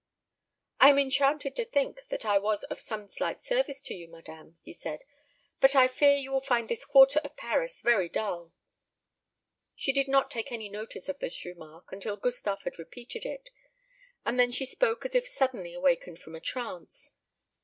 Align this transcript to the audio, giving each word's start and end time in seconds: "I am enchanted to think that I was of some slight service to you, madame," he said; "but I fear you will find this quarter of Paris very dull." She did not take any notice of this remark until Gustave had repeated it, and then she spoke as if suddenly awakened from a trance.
"I 0.79 0.89
am 0.89 0.97
enchanted 0.97 1.55
to 1.57 1.63
think 1.63 2.05
that 2.09 2.25
I 2.25 2.39
was 2.39 2.63
of 2.63 2.81
some 2.81 3.07
slight 3.07 3.43
service 3.43 3.83
to 3.83 3.93
you, 3.93 4.07
madame," 4.07 4.57
he 4.63 4.73
said; 4.73 5.03
"but 5.59 5.75
I 5.75 5.87
fear 5.87 6.15
you 6.15 6.31
will 6.31 6.41
find 6.41 6.67
this 6.67 6.85
quarter 6.85 7.19
of 7.23 7.37
Paris 7.37 7.83
very 7.83 8.09
dull." 8.09 8.51
She 9.75 9.93
did 9.93 10.07
not 10.07 10.31
take 10.31 10.51
any 10.51 10.69
notice 10.69 11.07
of 11.07 11.19
this 11.19 11.45
remark 11.45 11.91
until 11.91 12.17
Gustave 12.17 12.63
had 12.63 12.79
repeated 12.79 13.25
it, 13.27 13.51
and 14.25 14.39
then 14.39 14.51
she 14.51 14.65
spoke 14.65 15.05
as 15.05 15.13
if 15.13 15.27
suddenly 15.27 15.75
awakened 15.75 16.17
from 16.17 16.33
a 16.33 16.41
trance. 16.41 17.11